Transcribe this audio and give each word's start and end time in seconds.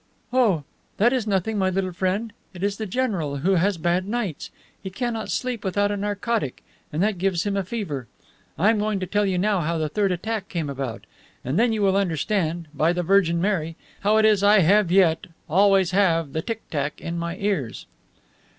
"Oh, 0.33 0.63
that 0.97 1.13
is 1.13 1.27
nothing, 1.27 1.59
my 1.59 1.69
little 1.69 1.91
friend. 1.91 2.33
It 2.55 2.63
is 2.63 2.77
the 2.77 2.87
general, 2.87 3.35
who 3.37 3.51
has 3.51 3.77
bad 3.77 4.07
nights. 4.07 4.49
He 4.81 4.89
cannot 4.89 5.29
sleep 5.29 5.63
without 5.63 5.91
a 5.91 5.95
narcotic, 5.95 6.63
and 6.91 7.03
that 7.03 7.19
gives 7.19 7.43
him 7.45 7.55
a 7.55 7.63
fever. 7.63 8.07
I 8.57 8.71
am 8.71 8.79
going 8.79 8.99
to 9.01 9.05
tell 9.05 9.27
you 9.27 9.37
now 9.37 9.59
how 9.59 9.77
the 9.77 9.89
third 9.89 10.11
attack 10.11 10.49
came 10.49 10.71
about. 10.71 11.03
And 11.45 11.59
then 11.59 11.71
you 11.71 11.83
will 11.83 11.95
understand, 11.97 12.67
by 12.73 12.93
the 12.93 13.03
Virgin 13.03 13.39
Mary, 13.39 13.75
how 13.99 14.17
it 14.17 14.25
is 14.25 14.41
I 14.41 14.61
have 14.61 14.91
yet, 14.91 15.27
always 15.47 15.91
have, 15.91 16.33
the 16.33 16.41
tick 16.41 16.67
tack 16.71 16.99
in 16.99 17.19
my 17.19 17.37
ears. 17.37 17.85